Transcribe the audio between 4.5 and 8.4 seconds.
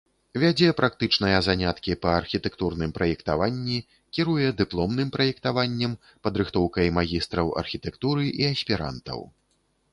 дыпломным праектаваннем, падрыхтоўкай магістраў архітэктуры